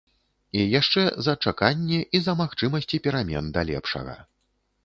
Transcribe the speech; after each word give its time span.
І 0.59 0.63
яшчэ 0.79 1.03
за 1.27 1.35
чаканне 1.45 2.01
і 2.21 2.23
за 2.29 2.33
магчымасці 2.41 3.01
перамен 3.09 3.55
да 3.59 3.69
лепшага. 3.73 4.21